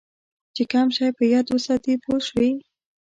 چې 0.55 0.63
کم 0.71 0.87
شی 0.95 1.07
په 1.17 1.23
یاد 1.33 1.45
وساتې 1.55 1.93
پوه 2.03 2.19
شوې!. 2.27 2.51